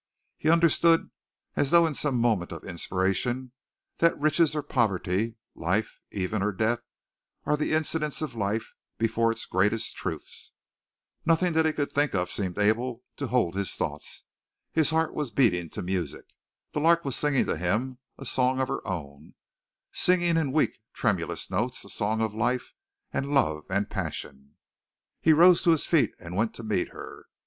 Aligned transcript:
He 0.39 0.49
understood, 0.49 1.11
as 1.55 1.69
though 1.69 1.85
in 1.85 1.93
some 1.93 2.17
moment 2.17 2.51
of 2.51 2.63
inspiration, 2.63 3.51
that 3.97 4.19
riches 4.19 4.55
or 4.55 4.63
poverty, 4.63 5.35
life, 5.53 5.99
even, 6.09 6.41
or 6.41 6.51
death, 6.51 6.79
are 7.45 7.55
the 7.55 7.73
incidents 7.73 8.19
of 8.19 8.33
life 8.33 8.73
before 8.97 9.31
its 9.31 9.45
greatest 9.45 9.95
truths. 9.95 10.53
Nothing 11.23 11.53
that 11.53 11.67
he 11.67 11.71
could 11.73 11.91
think 11.91 12.15
of 12.15 12.31
seemed 12.31 12.57
able 12.57 13.03
to 13.17 13.27
hold 13.27 13.53
his 13.53 13.75
thoughts. 13.75 14.23
His 14.71 14.89
heart 14.89 15.13
was 15.13 15.29
beating 15.29 15.69
to 15.69 15.83
music, 15.83 16.25
the 16.71 16.79
lark 16.81 17.05
was 17.05 17.15
singing 17.15 17.45
to 17.45 17.55
him 17.55 17.99
a 18.17 18.25
song 18.25 18.59
of 18.59 18.69
her 18.69 18.81
own 18.87 19.35
singing 19.93 20.35
in 20.35 20.51
weak, 20.51 20.79
tremulous 20.93 21.51
notes 21.51 21.85
a 21.85 21.89
song 21.89 22.23
of 22.23 22.33
life 22.33 22.73
and 23.13 23.31
love 23.35 23.65
and 23.69 23.87
passion! 23.91 24.55
He 25.21 25.31
rose 25.31 25.61
to 25.61 25.69
his 25.69 25.85
feet 25.85 26.15
and 26.19 26.35
went 26.35 26.55
to 26.55 26.63
meet 26.63 26.89
her. 26.89 27.27